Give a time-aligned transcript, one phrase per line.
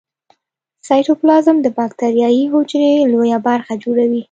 [0.87, 4.19] سایتوپلازم د باکتریايي حجرې لویه برخه جوړوي.